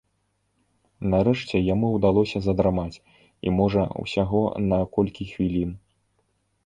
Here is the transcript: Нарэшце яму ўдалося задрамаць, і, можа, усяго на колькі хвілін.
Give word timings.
Нарэшце 1.13 1.55
яму 1.73 1.87
ўдалося 1.97 2.37
задрамаць, 2.45 3.01
і, 3.19 3.47
можа, 3.59 3.81
усяго 4.05 4.41
на 4.73 4.81
колькі 4.97 5.23
хвілін. 5.35 5.71